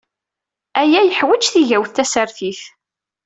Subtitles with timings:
[0.81, 2.61] Aya yeḥwaj tigawt tasertit.